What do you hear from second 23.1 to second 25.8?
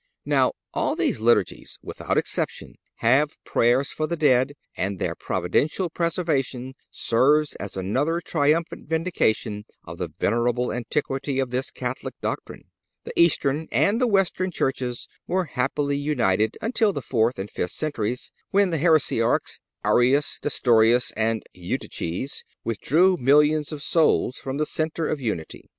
millions of souls from the centre of unity.